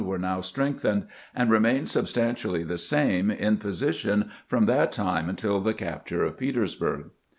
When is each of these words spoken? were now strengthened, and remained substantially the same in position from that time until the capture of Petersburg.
were 0.03 0.17
now 0.17 0.41
strengthened, 0.41 1.05
and 1.35 1.51
remained 1.51 1.87
substantially 1.87 2.63
the 2.63 2.75
same 2.79 3.29
in 3.29 3.55
position 3.57 4.31
from 4.47 4.65
that 4.65 4.91
time 4.91 5.29
until 5.29 5.59
the 5.59 5.75
capture 5.75 6.23
of 6.23 6.39
Petersburg. 6.39 7.11